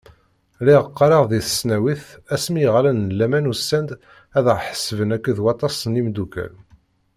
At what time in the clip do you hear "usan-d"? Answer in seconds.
3.51-3.89